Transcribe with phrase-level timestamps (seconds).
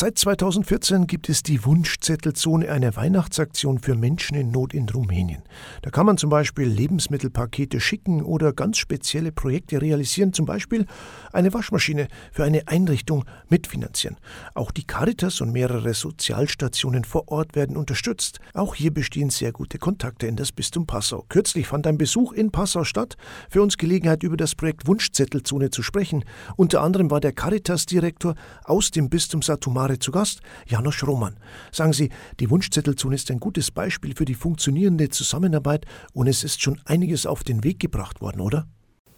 [0.00, 5.42] Seit 2014 gibt es die Wunschzettelzone, eine Weihnachtsaktion für Menschen in Not in Rumänien.
[5.82, 10.86] Da kann man zum Beispiel Lebensmittelpakete schicken oder ganz spezielle Projekte realisieren, zum Beispiel
[11.34, 14.16] eine Waschmaschine für eine Einrichtung mitfinanzieren.
[14.54, 18.40] Auch die Caritas und mehrere Sozialstationen vor Ort werden unterstützt.
[18.54, 21.26] Auch hier bestehen sehr gute Kontakte in das Bistum Passau.
[21.28, 23.18] Kürzlich fand ein Besuch in Passau statt,
[23.50, 26.24] für uns Gelegenheit über das Projekt Wunschzettelzone zu sprechen.
[26.56, 31.36] Unter anderem war der Caritas-Direktor aus dem Bistum Satumar Mare zu Gast, Janosch Roman.
[31.72, 36.62] Sagen Sie, die Wunschzettelzone ist ein gutes Beispiel für die funktionierende Zusammenarbeit und es ist
[36.62, 38.68] schon einiges auf den Weg gebracht worden, oder?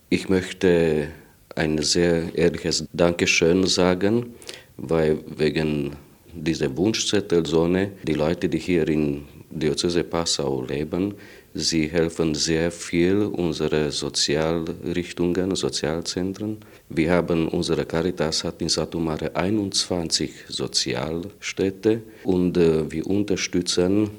[0.09, 1.09] Ich möchte
[1.55, 4.35] ein sehr ehrliches Dankeschön sagen,
[4.79, 5.97] weil wegen
[6.33, 11.15] dieser Wunschzettelzone die Leute, die hier in Diözese Passau leben,
[11.55, 16.59] Sie helfen sehr viel unsere Sozialrichtungen, Sozialzentren.
[16.89, 24.11] Wir haben, unsere Caritas hat in Satumare 21 Sozialstädte und äh, wir unterstützen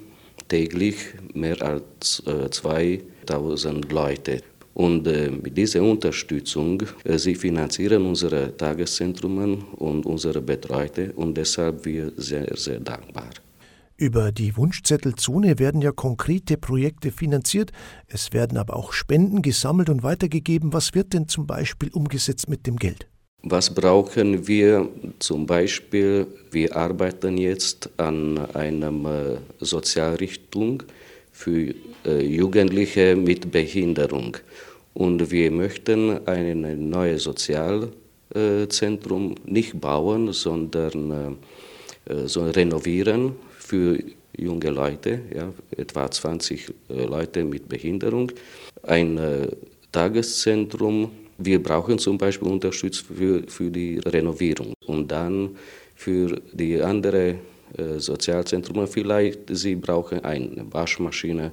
[0.47, 0.97] täglich
[1.33, 4.41] mehr als äh, 2000 Leute.
[4.75, 11.86] Und äh, mit dieser Unterstützung, äh, sie finanzieren unsere Tageszentren und unsere Betreute und deshalb
[11.86, 13.30] wir sehr, sehr dankbar.
[13.95, 17.72] Über die Wunschzettelzone werden ja konkrete Projekte finanziert,
[18.08, 20.73] es werden aber auch Spenden gesammelt und weitergegeben.
[20.73, 23.08] Was wird denn zum Beispiel umgesetzt mit dem Geld?
[23.44, 26.25] Was brauchen wir zum Beispiel?
[26.49, 30.81] Wir arbeiten jetzt an einer äh, Sozialrichtung
[31.31, 34.38] für äh, Jugendliche mit Behinderung.
[34.94, 41.38] Und wir möchten ein neues Sozialzentrum nicht bauen, sondern
[42.05, 43.33] äh, so renovieren
[43.64, 43.97] für
[44.38, 48.31] junge Leute, ja, etwa 20 äh, Leute mit Behinderung,
[48.83, 49.47] ein äh,
[49.92, 51.11] Tageszentrum.
[51.38, 55.55] Wir brauchen zum Beispiel Unterstützung für, für die Renovierung und dann
[55.95, 57.39] für die anderen
[57.78, 61.52] äh, Sozialzentren vielleicht, sie brauchen eine Waschmaschine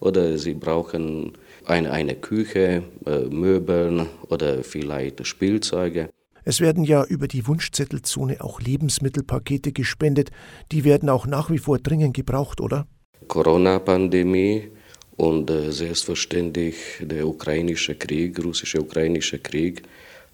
[0.00, 1.32] oder sie brauchen
[1.64, 6.08] eine, eine Küche, äh, Möbeln oder vielleicht Spielzeuge.
[6.44, 10.30] Es werden ja über die Wunschzettelzone auch Lebensmittelpakete gespendet.
[10.72, 12.86] Die werden auch nach wie vor dringend gebraucht, oder?
[13.28, 14.68] Corona-Pandemie
[15.16, 19.82] und äh, selbstverständlich der ukrainische Krieg, russische-ukrainische Krieg,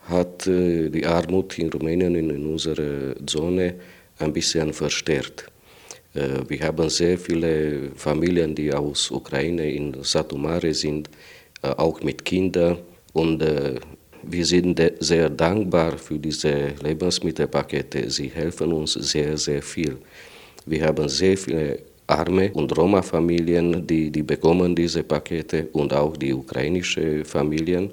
[0.08, 3.74] hat äh, die Armut in Rumänien in, unserer Zone
[4.18, 5.50] ein bisschen verstärkt.
[6.14, 11.10] Äh, wir haben sehr viele Familien, die aus Ukraine in Satumare sind,
[11.60, 12.78] auch mit Kindern.
[13.12, 13.42] Und
[14.30, 18.10] wir sind sehr dankbar für diese Lebensmittelpakete.
[18.10, 19.96] Sie helfen uns sehr, sehr viel.
[20.66, 26.32] Wir haben sehr viele arme und Roma-Familien, die, die bekommen diese Pakete und auch die
[26.32, 27.90] ukrainischen Familien.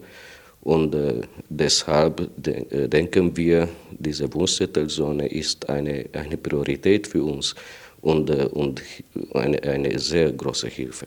[0.61, 7.53] Und äh, deshalb de äh, denken wir, diese Wohnzettelzone ist eine, eine Priorität für uns
[8.01, 8.81] und, äh, und
[9.33, 11.05] eine, eine sehr große Hilfe.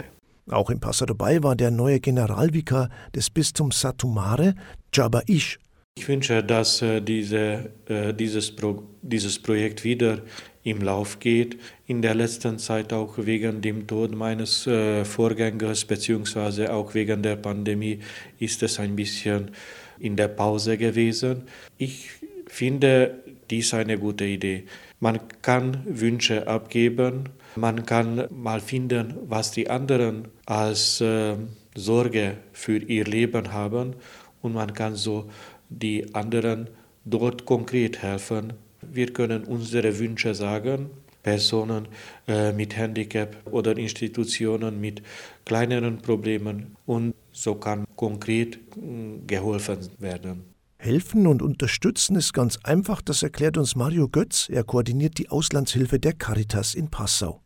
[0.50, 4.54] Auch in dabei war der neue Generalvikar des Bistums Satumare,
[4.92, 5.58] Jabba Ish.
[5.98, 10.22] Ich wünsche, dass äh, diese, äh, dieses, Pro, dieses Projekt wieder
[10.62, 11.58] im Lauf geht.
[11.86, 17.36] In der letzten Zeit auch wegen dem Tod meines äh, Vorgängers beziehungsweise auch wegen der
[17.36, 17.98] Pandemie
[18.38, 19.50] ist es ein bisschen
[19.98, 21.42] in der Pause gewesen.
[21.78, 22.10] Ich
[22.46, 24.64] finde dies eine gute Idee.
[25.00, 31.36] Man kann Wünsche abgeben, man kann mal finden, was die anderen als äh,
[31.76, 33.94] Sorge für ihr Leben haben
[34.42, 35.30] und man kann so
[35.68, 36.68] die anderen
[37.04, 38.54] dort konkret helfen.
[38.82, 40.90] Wir können unsere Wünsche sagen,
[41.22, 41.88] Personen
[42.26, 45.02] äh, mit Handicap oder Institutionen mit
[45.44, 50.57] kleineren Problemen und so kann konkret äh, geholfen werden.
[50.80, 54.48] Helfen und unterstützen ist ganz einfach, das erklärt uns Mario Götz.
[54.48, 57.42] Er koordiniert die Auslandshilfe der Caritas in Passau.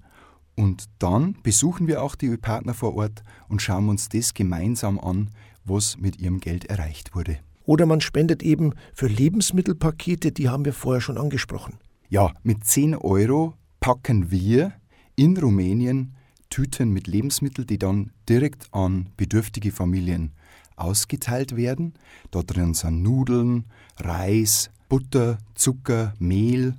[0.56, 5.30] Und dann besuchen wir auch die Partner vor Ort und schauen uns das gemeinsam an,
[5.64, 7.38] was mit ihrem Geld erreicht wurde.
[7.64, 11.78] Oder man spendet eben für Lebensmittelpakete, die haben wir vorher schon angesprochen.
[12.08, 14.72] Ja, mit 10 Euro packen wir
[15.16, 16.14] in Rumänien
[16.50, 20.32] Tüten mit Lebensmitteln, die dann direkt an bedürftige Familien
[20.76, 21.94] ausgeteilt werden.
[22.30, 23.64] Dort drin sind Nudeln,
[23.96, 26.74] Reis, Butter, Zucker, Mehl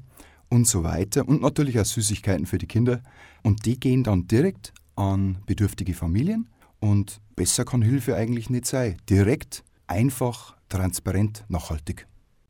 [0.56, 3.02] und so weiter und natürlich auch Süßigkeiten für die Kinder.
[3.44, 6.50] Und die gehen dann direkt an bedürftige Familien
[6.80, 8.98] Und besser kann Hilfe eigentlich nicht sein.
[9.10, 12.08] Direkt, einfach, transparent, nachhaltig.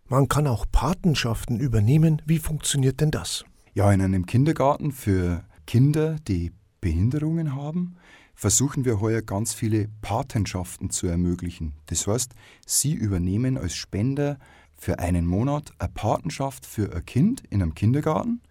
[0.08, 2.22] Man kann auch Patenschaften übernehmen.
[2.26, 3.44] Wie funktioniert denn das?
[3.74, 7.96] Ja, in einem Kindergarten für Kinder, die Behinderungen haben,
[8.36, 11.74] versuchen wir heuer ganz viele Patenschaften zu ermöglichen.
[11.88, 12.34] Das heißt,
[12.68, 14.38] Sie übernehmen als Spender
[14.78, 18.42] für einen Monat eine Patenschaft für ein Kind in einem Kindergarten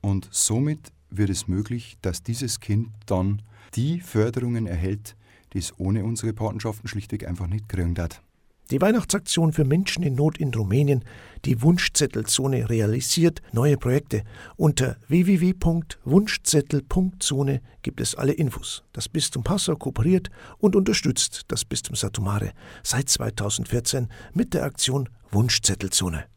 [0.00, 3.42] und somit wird es möglich, dass dieses Kind dann
[3.74, 5.16] die Förderungen erhält,
[5.52, 8.22] die es ohne unsere Patenschaften schlichtweg einfach nicht kriegen hat.
[8.70, 11.04] Die Weihnachtsaktion für Menschen in Not in Rumänien,
[11.44, 14.22] die Wunschzettelzone realisiert neue Projekte.
[14.56, 18.84] Unter www.wunschzettel.zone gibt es alle Infos.
[18.92, 22.52] Das Bistum Passau kooperiert und unterstützt das Bistum Satumare
[22.84, 26.30] seit 2014 mit der Aktion Wunschzettelzone.